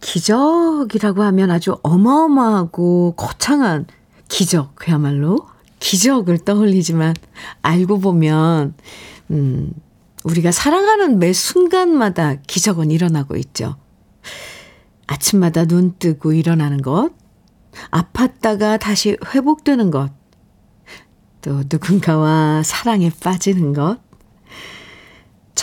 [0.00, 3.86] 기적이라고 하면 아주 어마어마하고 거창한
[4.28, 5.46] 기적, 그야말로
[5.80, 7.14] 기적을 떠올리지만
[7.62, 8.74] 알고 보면,
[9.30, 9.72] 음,
[10.24, 13.76] 우리가 사랑하는 매 순간마다 기적은 일어나고 있죠.
[15.06, 17.10] 아침마다 눈 뜨고 일어나는 것,
[17.90, 20.10] 아팠다가 다시 회복되는 것,
[21.42, 23.98] 또 누군가와 사랑에 빠지는 것,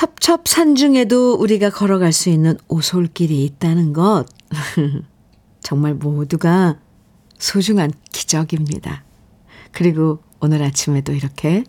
[0.02, 4.26] 첩첩산 중에도 우리가 걸어갈 수 있는 오솔길이 있다는 것,
[5.62, 6.80] 정말 모두가
[7.38, 9.04] 소중한 기적입니다.
[9.72, 11.64] 그리고 오늘 아침에도 이렇게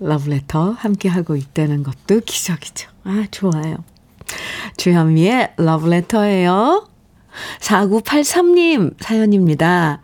[0.00, 2.90] 러브레터 함께하고 있다는 것도 기적이죠.
[3.04, 3.84] 아, 좋아요.
[4.76, 6.88] 주현미의 러브레터예요.
[7.60, 10.02] 4983님 사연입니다.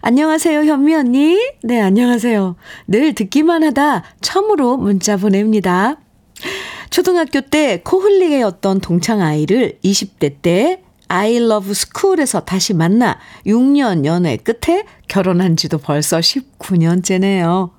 [0.00, 1.38] 안녕하세요, 현미 언니.
[1.62, 2.56] 네, 안녕하세요.
[2.88, 5.98] 늘 듣기만 하다 처음으로 문자 보냅니다.
[6.94, 14.04] 초등학교 때 코 흘리게 였던 동창 아이를 20대 때 I love school에서 다시 만나 6년
[14.04, 17.70] 연애 끝에 결혼한 지도 벌써 19년째네요.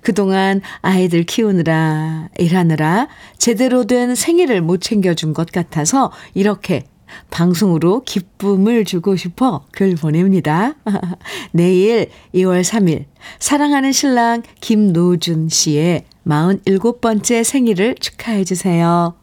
[0.00, 3.06] 그동안 아이들 키우느라 일하느라
[3.38, 6.82] 제대로 된 생일을 못 챙겨준 것 같아서 이렇게
[7.30, 10.74] 방송으로 기쁨을 주고 싶어 글 보냅니다.
[11.52, 13.04] 내일 2월 3일
[13.38, 19.14] 사랑하는 신랑 김노준 씨의 47번째 생일을 축하해 주세요.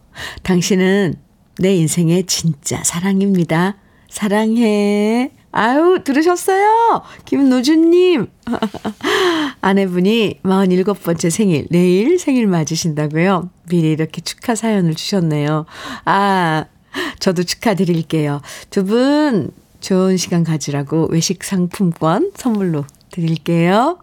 [0.44, 1.16] 당신은
[1.60, 3.78] 내 인생의 진짜 사랑입니다.
[4.10, 5.32] 사랑해.
[5.52, 7.04] 아유, 들으셨어요?
[7.26, 8.28] 김노준님.
[9.62, 13.50] 아내분이 47번째 생일, 내일 생일 맞으신다고요?
[13.70, 15.66] 미리 이렇게 축하 사연을 주셨네요.
[16.06, 16.66] 아,
[17.20, 18.42] 저도 축하드릴게요.
[18.70, 24.00] 두 분 좋은 시간 가지라고 외식 상품권 선물로 드릴게요.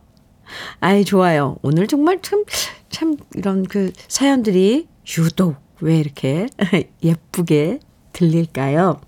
[0.80, 1.56] 아이, 좋아요.
[1.62, 2.44] 오늘 정말 참,
[2.88, 6.46] 참, 이런 그 사연들이 유독 왜 이렇게
[7.02, 7.80] 예쁘게
[8.12, 9.00] 들릴까요?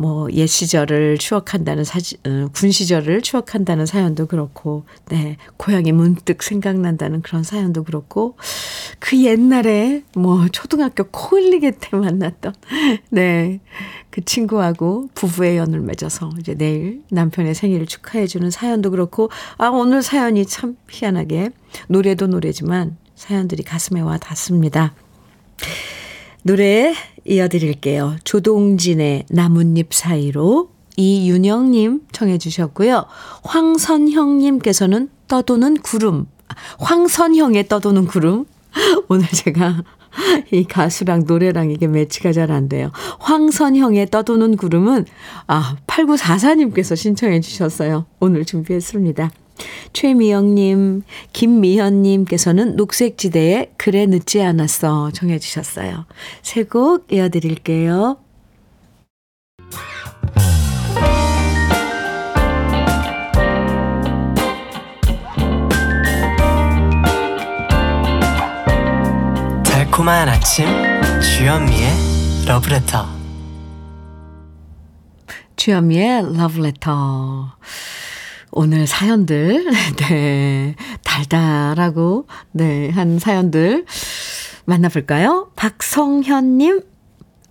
[0.00, 7.20] 뭐, 옛 시절을 추억한다는 사진, 어, 군 시절을 추억한다는 사연도 그렇고, 네, 고향이 문득 생각난다는
[7.20, 8.34] 그런 사연도 그렇고,
[8.98, 12.54] 그 옛날에 뭐, 초등학교 코 흘리게 때 만났던,
[13.10, 13.60] 네,
[14.08, 20.46] 그 친구하고 부부의 연을 맺어서 이제 내일 남편의 생일을 축하해주는 사연도 그렇고, 아, 오늘 사연이
[20.46, 21.50] 참 희한하게,
[21.88, 24.94] 노래도 노래지만 사연들이 가슴에 와 닿습니다.
[26.42, 28.16] 노래 이어드릴게요.
[28.24, 33.04] 조동진의 나뭇잎 사이로 이윤영님 청해 주셨고요.
[33.44, 36.26] 황선형님께서는 떠도는 구름.
[36.78, 38.46] 황선형의 떠도는 구름.
[39.08, 39.82] 오늘 제가
[40.52, 42.90] 이 가수랑 노래랑 이게 매치가 잘 안 돼요.
[43.20, 45.06] 황선형의 떠도는 구름은
[45.46, 48.06] 아 8944님께서 신청해 주셨어요.
[48.18, 49.30] 오늘 준비했습니다.
[49.92, 56.06] 최미영님, 김미현님께서는 녹색지대에 그래 늦지 않았어 정해 주셨어요.
[56.42, 58.18] 세 곡 이어드릴게요.
[69.64, 70.66] 달콤한 아침
[71.20, 71.88] 주현미의
[72.46, 73.20] 러브레터
[75.56, 77.52] 주현미의 러브레터.
[78.62, 79.64] 오늘 사연들,
[80.10, 83.86] 네, 달달하고, 네, 한 사연들
[84.66, 85.50] 만나볼까요?
[85.56, 86.82] 박성현님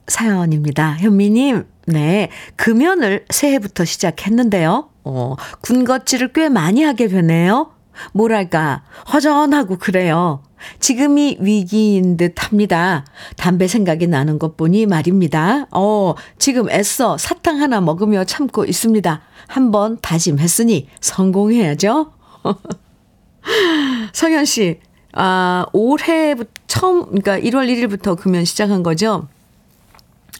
[0.05, 0.97] 사연입니다.
[0.99, 4.87] 현미님, 네, 금연을 새해부터 시작했는데요.
[5.03, 7.71] 어, 군것질을 꽤 많이 하게 되네요.
[8.13, 10.43] 뭐랄까, 허전하고 그래요.
[10.79, 13.03] 지금이 위기인 듯 합니다.
[13.35, 15.65] 담배 생각이 나는 것 보니 말입니다.
[15.71, 19.21] 어, 지금 애써 사탕 하나 먹으며 참고 있습니다.
[19.49, 22.13] 한번 다짐했으니 성공해야죠.
[24.13, 24.79] 성현 씨,
[25.13, 26.35] 아, 올해
[26.67, 29.27] 처음, 그러니까 1월 1일부터 금연 시작한 거죠?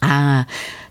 [0.00, 0.46] 아,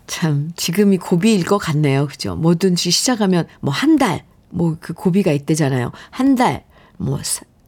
[0.06, 2.06] 참, 지금이 고비일 것 같네요.
[2.08, 2.36] 그죠?
[2.36, 5.90] 뭐든지 시작하면 뭐 한 달, 뭐 그 고비가 있대잖아요.
[6.10, 6.64] 한 달,
[6.98, 7.18] 뭐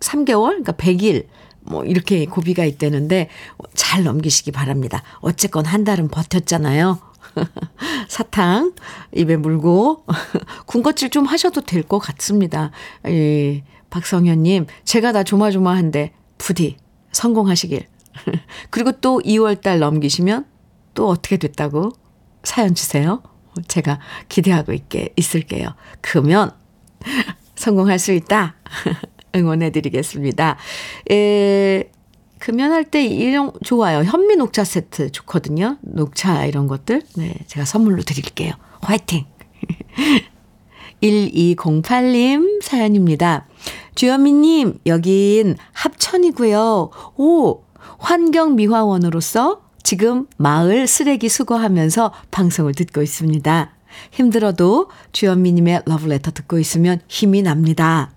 [0.01, 1.27] 3개월, 그러니까 100일,
[1.63, 3.31] 뭐 이렇게 고비가 있대는데
[3.75, 5.03] 잘 넘기시기 바랍니다.
[5.21, 6.99] 어쨌건 한 달은 버텼잖아요.
[8.09, 8.75] 사탕
[9.15, 10.05] 입에 물고
[10.67, 12.71] 군것질 좀 하셔도 될 것 같습니다.
[13.07, 16.77] 예, 박성현님 제가 다 조마조마한데 부디
[17.13, 17.87] 성공하시길.
[18.71, 20.47] 그리고 또 2월 달 넘기시면
[20.95, 21.91] 또 어떻게 됐다고
[22.45, 23.23] 사연 주세요.
[23.69, 25.69] 제가 기대하고 있게 있을게요.
[26.01, 26.53] 그러면
[27.57, 28.57] 성공할 수 있다.
[29.35, 30.57] 응원해 드리겠습니다.
[31.11, 31.91] 에,
[32.43, 34.03] 금연할 때 이런 좋아요.
[34.03, 35.77] 현미 녹차 세트 좋거든요.
[35.83, 37.03] 녹차 이런 것들.
[37.15, 38.53] 네, 제가 선물로 드릴게요.
[38.81, 39.27] 화이팅.
[41.01, 43.47] 1208님 사연입니다.
[43.95, 46.91] 주현미님, 여긴 합천이고요.
[47.17, 47.63] 오,
[47.99, 53.71] 환경미화원으로서 지금 마을 쓰레기 수거하면서 방송을 듣고 있습니다.
[54.11, 58.11] 힘들어도 주현미님의 러브레터 듣고 있으면 힘이 납니다.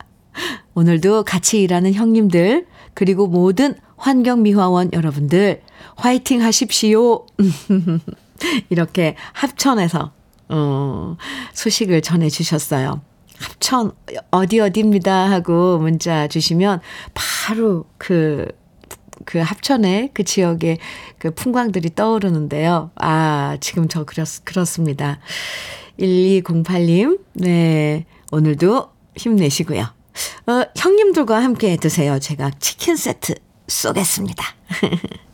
[0.73, 5.61] 오늘도 같이 일하는 형님들, 그리고 모든 환경미화원 여러분들,
[5.95, 7.25] 화이팅 하십시오.
[8.69, 10.11] 이렇게 합천에서,
[10.49, 11.17] 어,
[11.53, 13.01] 소식을 전해 주셨어요.
[13.39, 13.91] 합천,
[14.31, 16.81] 어디 어디입니다 하고 문자 주시면
[17.13, 18.47] 바로 그,
[19.25, 20.77] 그 합천의 그 지역의
[21.17, 22.91] 그 풍광들이 떠오르는데요.
[22.95, 25.19] 아, 지금 저 그렇, 그렇습니다.
[25.99, 28.05] 1208님, 네.
[28.31, 29.81] 오늘도 힘내시고요.
[30.47, 32.19] 어, 형님들과 함께 드세요.
[32.19, 33.35] 제가 치킨 세트
[33.67, 34.43] 쏘겠습니다.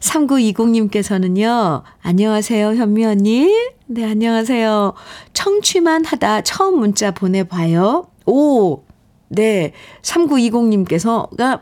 [0.00, 3.50] 3920님께서는요, 안녕하세요, 현미 언니.
[3.86, 4.94] 네, 안녕하세요.
[5.34, 8.08] 청취만 하다 처음 문자 보내봐요.
[8.26, 8.82] 오,
[9.28, 9.72] 네.
[10.02, 11.60] 3920님께서가,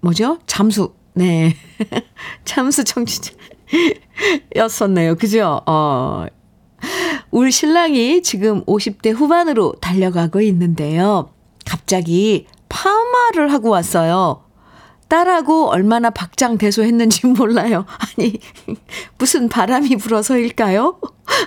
[0.00, 0.38] 뭐죠?
[0.46, 0.92] 잠수.
[1.14, 1.56] 네.
[2.44, 3.32] 잠수 청취자.
[4.56, 5.16] 였었네요.
[5.16, 5.60] 그죠?
[5.66, 6.26] 어.
[7.30, 11.30] 우리 신랑이 지금 50대 후반으로 달려가고 있는데요.
[11.64, 14.44] 갑자기 파마를 하고 왔어요.
[15.08, 17.86] 딸하고 얼마나 박장대소했는지 몰라요.
[17.98, 18.38] 아니,
[19.16, 21.00] 무슨 바람이 불어서일까요?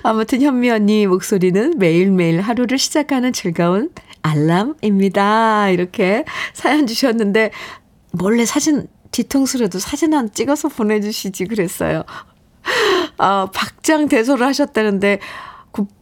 [0.04, 3.92] 아무튼 현미 언니 목소리는 매일매일 하루를 시작하는 즐거운
[4.24, 5.70] 알람입니다.
[5.70, 7.52] 이렇게 사연 주셨는데,
[8.12, 12.04] 몰래 사진, 뒤통수라도 사진 한 찍어서 보내주시지 그랬어요.
[13.18, 15.26] 아, 박장대소를 하셨다는데, 그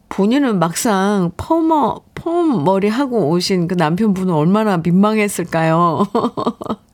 [0.10, 6.06] 본인은 막상 펌머, 펌 머리 하고 오신 그 남편분은 얼마나 민망했을까요?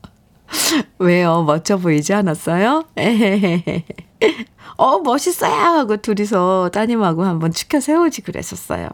[0.98, 1.42] 왜요?
[1.44, 2.84] 멋져 보이지 않았어요?
[4.76, 5.52] 어, 멋있어요!
[5.52, 8.88] 하고 둘이서 따님하고 한번 치켜 세우지 그랬었어요.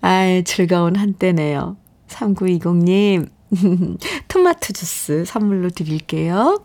[0.00, 1.76] 아이, 즐거운 한때네요.
[2.08, 3.28] 3920님,
[4.28, 6.62] 토마토 주스 선물로 드릴게요.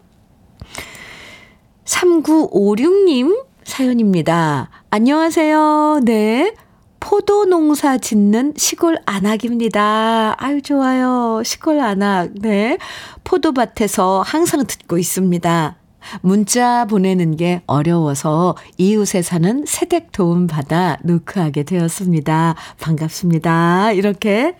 [1.85, 4.69] 3956님 사연입니다.
[4.89, 6.01] 안녕하세요.
[6.03, 6.53] 네.
[6.99, 10.35] 포도 농사 짓는 시골 안악입니다.
[10.37, 11.41] 아유, 좋아요.
[11.43, 12.33] 시골 안악.
[12.35, 12.77] 네.
[13.23, 15.75] 포도밭에서 항상 듣고 있습니다.
[16.21, 22.55] 문자 보내는 게 어려워서 이웃에 사는 세댁 도움 받아 노크하게 되었습니다.
[22.79, 23.93] 반갑습니다.
[23.93, 24.55] 이렇게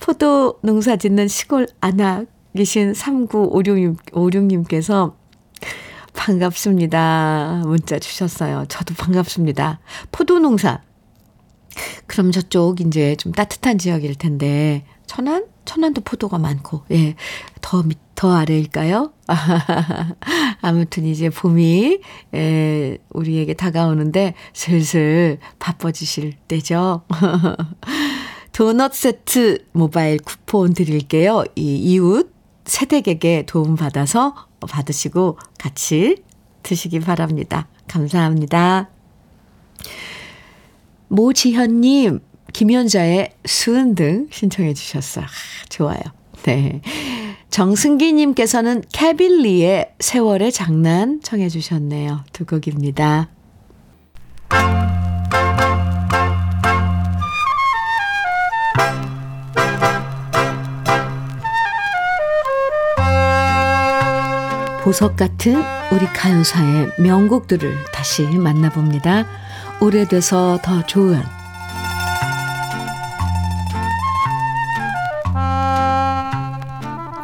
[0.00, 5.14] 포도 농사 짓는 시골 안악이신 3956님께서
[6.14, 7.62] 반갑습니다.
[7.66, 8.64] 문자 주셨어요.
[8.68, 9.80] 저도 반갑습니다.
[10.10, 10.80] 포도 농사.
[12.06, 15.46] 그럼 저쪽 이제 좀 따뜻한 지역일 텐데, 천안?
[15.64, 17.14] 천안도 포도가 많고, 예.
[17.60, 19.12] 더, 밑, 더 아래일까요?
[20.60, 21.98] 아무튼 이제 봄이,
[22.34, 27.02] 예, 우리에게 다가오는데 슬슬 바빠지실 때죠.
[28.52, 31.44] 도넛 세트 모바일 쿠폰 드릴게요.
[31.56, 32.32] 이 이웃
[32.66, 34.34] 세댁에게 도움받아서
[34.66, 36.16] 받으시고 같이
[36.62, 37.68] 드시기 바랍니다.
[37.88, 38.88] 감사합니다.
[41.08, 42.20] 모지현님,
[42.52, 45.24] 김연자의 수은등 신청해 주셨어요.
[45.24, 46.00] 아, 좋아요.
[46.44, 46.80] 네.
[47.50, 52.24] 정승기님께서는 캐빌리의 세월의 장난 청해 주셨네요.
[52.32, 53.28] 두 곡입니다.
[64.84, 69.24] 보석 같은 우리 가요사의 명곡들을 다시 만나봅니다.
[69.80, 71.22] 오래돼서 더 좋은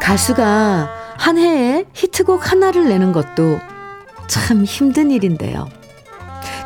[0.01, 0.89] 가수가
[1.19, 3.61] 한 해에 히트곡 하나를 내는 것도
[4.27, 5.69] 참 힘든 일인데요.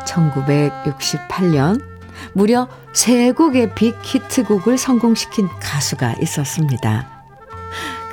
[0.05, 1.83] 1968년
[2.31, 7.09] 무려 세 곡의 빅 히트곡을 성공시킨 가수가 있었습니다.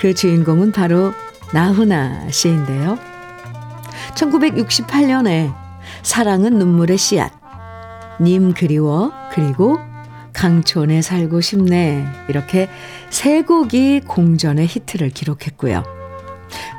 [0.01, 1.15] 그 주인공은 바로
[1.53, 2.99] 나훈아 씨인데요.
[4.15, 5.55] 1968년에
[6.03, 7.33] 사랑은 눈물의 씨앗,
[8.21, 9.79] 님 그리워, 그리고
[10.33, 12.07] 강촌에 살고 싶네.
[12.29, 12.69] 이렇게
[13.11, 15.83] 세 곡이 공전의 히트를 기록했고요.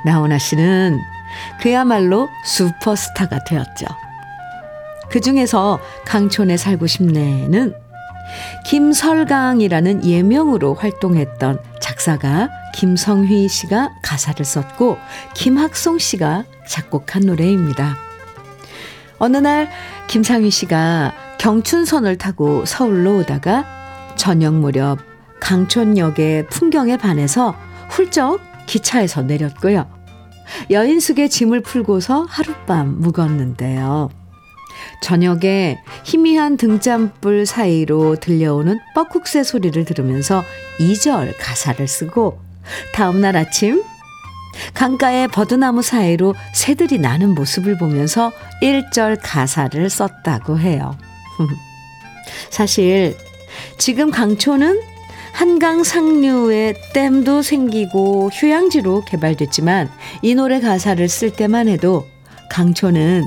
[0.06, 1.00] 나훈아 씨는
[1.62, 3.86] 그야말로 슈퍼스타가 되었죠.
[5.10, 7.76] 그 중에서 강촌에 살고 싶네는
[8.66, 14.98] 김설강이라는 예명으로 활동했던 작사가 김성휘 씨가 가사를 썼고
[15.36, 17.98] 김학송 씨가 작곡한 노래입니다.
[19.20, 19.70] 어느 날
[20.08, 23.66] 김상휘 씨가 경춘선을 타고 서울로 오다가
[24.16, 25.00] 저녁 무렵
[25.40, 27.56] 강촌역의 풍경에 반해서
[27.90, 29.88] 훌쩍 기차에서 내렸고요.
[30.70, 34.10] 여인숙의 짐을 풀고서 하룻밤 묵었는데요.
[35.02, 40.44] 저녁에 희미한 등잔불 사이로 들려오는 뻐꾹새 소리를 들으면서
[40.80, 42.40] 2절 가사를 쓰고
[42.94, 43.84] 다음날 아침
[44.74, 50.98] 강가의 버드나무 사이로 새들이 나는 모습을 보면서 1절 가사를 썼다고 해요.
[52.50, 53.18] 사실
[53.78, 54.82] 지금 강촌은
[55.34, 59.90] 한강 상류에 댐도 생기고 휴양지로 개발됐지만
[60.22, 62.06] 이 노래 가사를 쓸 때만 해도
[62.52, 63.26] 강촌은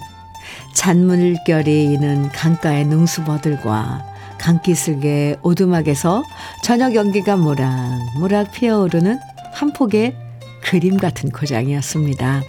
[0.74, 6.22] 잔물결이 이는 강가의 능수버들과 강기슭의 오두막에서
[6.62, 9.18] 저녁 연기가 모락모락 피어오르는
[9.52, 10.16] 한 폭의
[10.62, 12.42] 그림 같은 고장이었습니다.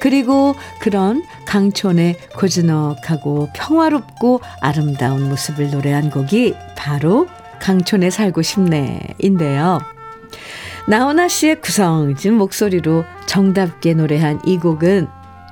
[0.00, 7.26] 그리고 그런 강촌의 고즈넉하고 평화롭고 아름다운 모습을 노래한 곡이 바로
[7.60, 9.80] 강촌에 살고 싶네인데요.
[10.88, 15.08] 나훈아 씨의 구성진 목소리로 정답게 노래한 이 곡은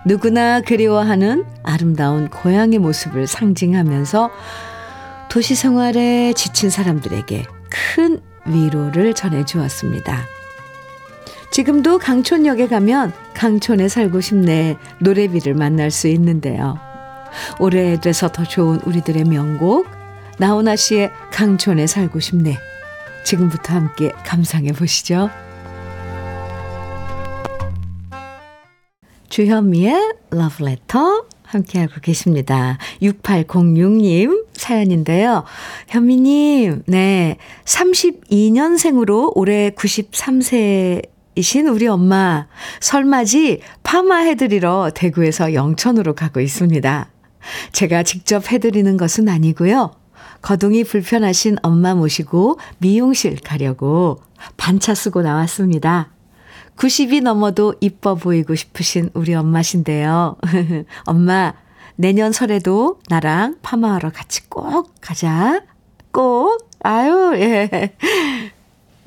[0.06, 4.30] 누구나 그리워하는 아름다운 고향의 모습을 상징하면서
[5.28, 10.24] 도시 생활에 지친 사람들에게 큰 위로를 전해 주었습니다.
[11.50, 16.78] 지금도 강촌역에 가면 강촌에 살고 싶네 노래비를 만날 수 있는데요.
[17.58, 19.86] 오래돼서 더 좋은 우리들의 명곡
[20.38, 22.58] 나훈아 씨의 강촌에 살고 싶네.
[23.24, 25.30] 지금부터 함께 감상해 보시죠.
[29.28, 32.78] 주현미의 러브레터 함께하고 계십니다.
[33.02, 35.44] 6806님 사연인데요.
[35.88, 37.36] 현미님, 네.
[37.64, 41.02] 32년생으로 올해 93세
[41.36, 42.48] 이신 우리 엄마
[42.80, 47.10] 설맞이 파마 해드리러 대구에서 영천으로 가고 있습니다.
[47.72, 49.92] 제가 직접 해드리는 것은 아니고요.
[50.42, 54.20] 거동이 불편하신 엄마 모시고 미용실 가려고
[54.56, 56.10] 반차 쓰고 나왔습니다.
[56.76, 60.36] 90이 넘어도 이뻐 보이고 싶으신 우리 엄마신데요.
[61.04, 61.54] 엄마,
[61.96, 65.62] 내년 설에도 나랑 파마하러 같이 꼭 가자.
[66.12, 66.70] 꼭.
[66.82, 67.94] 아유, 예.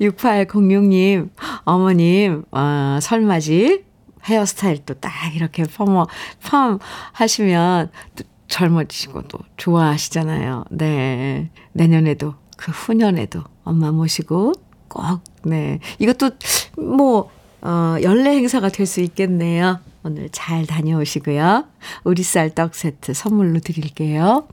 [0.00, 1.30] 6806님,
[1.64, 3.84] 어머님, 어, 설맞이
[4.24, 6.06] 헤어스타일 또딱 이렇게 펌어,
[6.42, 6.78] 펌
[7.12, 10.64] 하시면 또 젊어지시고 또 좋아하시잖아요.
[10.70, 11.50] 네.
[11.72, 14.52] 내년에도 그 후년에도 엄마 모시고
[14.88, 15.78] 꼭, 네.
[15.98, 16.30] 이것도
[16.76, 17.30] 뭐,
[17.62, 19.78] 어, 연례 행사가 될 수 있겠네요.
[20.02, 21.66] 오늘 잘 다녀오시고요.
[22.04, 24.48] 우리쌀 떡 세트 선물로 드릴게요.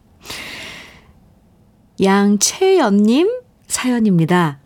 [2.01, 3.29] 양채연님
[3.67, 4.59] 사연입니다.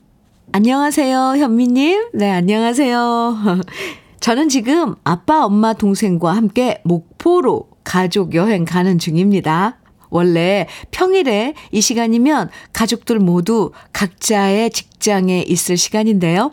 [0.53, 2.09] 안녕하세요, 현미님.
[2.13, 3.61] 네, 안녕하세요.
[4.19, 9.77] 저는 지금 아빠, 엄마, 동생과 함께 목포로 가족 여행 가는 중입니다.
[10.09, 16.51] 원래 평일에 이 시간이면 가족들 모두 각자의 직장에 있을 시간인데요.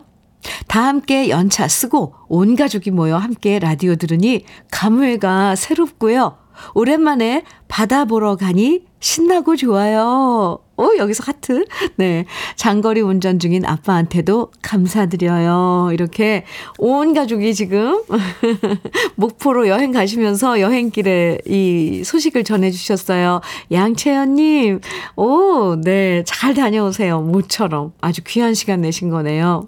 [0.67, 6.37] 다 함께 연차 쓰고 온 가족이 모여 함께 라디오 들으니 감회가 새롭고요.
[6.73, 10.59] 오랜만에 바다 보러 가니 신나고 좋아요.
[10.75, 11.65] 오, 여기서 하트.
[11.97, 12.25] 네.
[12.55, 15.89] 장거리 운전 중인 아빠한테도 감사드려요.
[15.93, 16.45] 이렇게
[16.77, 18.01] 온 가족이 지금
[19.15, 23.41] 목포로 여행 가시면서 여행길에 이 소식을 전해주셨어요.
[23.71, 24.79] 양채연님,
[25.15, 26.23] 오, 네.
[26.25, 27.21] 잘 다녀오세요.
[27.21, 27.93] 모처럼.
[28.01, 29.67] 아주 귀한 시간 내신 거네요.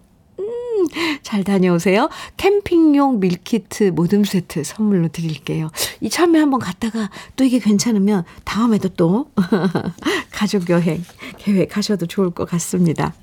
[1.23, 2.09] 잘 다녀오세요.
[2.37, 5.69] 캠핑용 밀키트 모듬 세트 선물로 드릴게요.
[6.01, 9.31] 이참에 한번 갔다가 또 이게 괜찮으면 다음에도 또
[10.31, 11.03] 가족 여행
[11.37, 13.13] 계획하셔도 좋을 것 같습니다.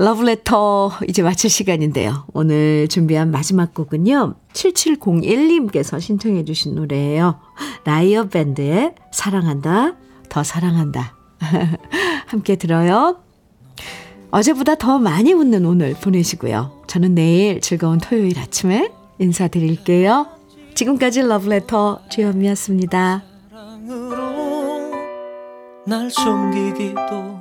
[0.00, 2.24] 러브레터 이제 마칠 시간인데요.
[2.32, 4.34] 오늘 준비한 마지막 곡은요.
[4.54, 7.38] 7701님께서 신청해 주신 노래예요.
[7.84, 9.96] 라이어 밴드의 사랑한다,
[10.30, 11.14] 더 사랑한다.
[12.28, 13.18] 함께 들어요.
[14.30, 16.82] 어제보다 더 많이 웃는 오늘 보내시고요.
[16.86, 20.26] 저는 내일 즐거운 토요일 아침에 인사드릴게요.
[20.74, 23.22] 지금까지 러브레터 주현미였습니다.
[23.50, 24.16] 사랑으로
[25.86, 27.39] 날 숨기기도